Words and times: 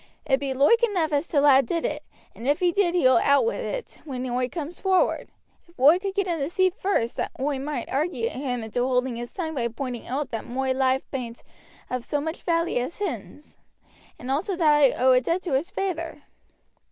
It 0.25 0.39
be 0.39 0.51
loike 0.55 0.81
enough 0.81 1.13
as 1.13 1.27
t' 1.27 1.37
lad 1.37 1.67
did 1.67 1.85
it, 1.85 2.03
and 2.33 2.47
if 2.47 2.59
he 2.59 2.71
did 2.71 2.95
he 2.95 3.01
will 3.03 3.17
out 3.19 3.45
wi' 3.45 3.53
it 3.53 4.01
when 4.03 4.25
oi 4.27 4.49
cooms 4.49 4.79
forward. 4.81 5.27
If 5.67 5.79
oi 5.79 5.99
could 5.99 6.15
get 6.15 6.25
to 6.25 6.49
see 6.49 6.65
him 6.65 6.71
first 6.75 7.19
oi 7.39 7.59
moight 7.59 7.87
argue 7.87 8.27
him 8.29 8.63
into 8.63 8.81
holding 8.81 9.15
his 9.17 9.31
tongue 9.31 9.53
by 9.53 9.67
pointing 9.67 10.07
owt 10.09 10.31
that 10.31 10.45
moi 10.47 10.73
loife 10.73 11.03
bain't 11.11 11.43
of 11.87 12.03
so 12.03 12.19
much 12.19 12.41
valley 12.41 12.79
as 12.79 12.97
hissen, 12.97 13.43
also 14.27 14.55
that 14.55 14.73
I 14.73 14.89
owe 14.93 15.11
a 15.11 15.21
debt 15.21 15.43
to 15.43 15.53
his 15.53 15.69
feyther." 15.69 16.23